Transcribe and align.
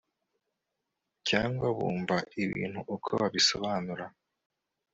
cyangwa 1.27 1.67
bumva 1.77 2.15
ibintu, 2.43 2.79
uko 2.95 3.09
babisobanura 3.21 4.05